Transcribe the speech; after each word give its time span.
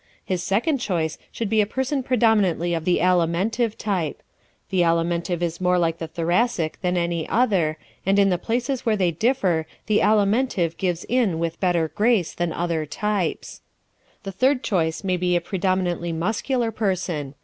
His 0.25 0.41
second 0.41 0.79
choice 0.79 1.19
should 1.31 1.47
be 1.47 1.61
a 1.61 1.67
person 1.67 2.01
predominantly 2.01 2.73
of 2.73 2.85
the 2.85 2.97
Alimentive 3.01 3.75
type. 3.77 4.23
The 4.71 4.81
Alimentive 4.81 5.43
is 5.43 5.61
more 5.61 5.77
like 5.77 5.99
the 5.99 6.07
Thoracic 6.07 6.79
than 6.81 6.97
any 6.97 7.29
other, 7.29 7.77
and 8.03 8.17
in 8.17 8.31
the 8.31 8.39
places 8.39 8.83
where 8.83 8.95
they 8.97 9.11
differ 9.11 9.67
the 9.85 9.99
Alimentive 9.99 10.75
gives 10.77 11.03
in 11.03 11.37
with 11.37 11.59
better 11.59 11.87
grace 11.87 12.33
than 12.33 12.51
other 12.51 12.83
types. 12.87 13.61
The 14.23 14.31
third 14.31 14.63
choice 14.63 15.03
may 15.03 15.17
be 15.17 15.35
a 15.35 15.39
predominantly 15.39 16.11
Muscular 16.13 16.71
person. 16.71 17.35